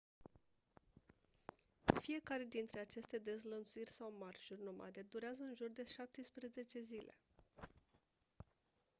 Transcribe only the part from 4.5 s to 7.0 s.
nomade durează în jur de 17